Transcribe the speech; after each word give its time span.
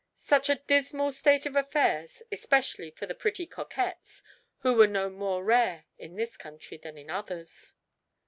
Such 0.17 0.49
a 0.49 0.55
dismal 0.65 1.11
state 1.11 1.45
of 1.45 1.55
affairs, 1.55 2.23
especially 2.31 2.89
for 2.89 3.05
the 3.05 3.13
pretty 3.13 3.45
coquettes, 3.45 4.23
who 4.61 4.73
were 4.73 4.87
no 4.87 5.11
more 5.11 5.43
rare 5.43 5.85
in 5.99 6.15
this 6.15 6.37
country 6.37 6.77
than 6.79 6.97
in 6.97 7.11
others. 7.11 7.75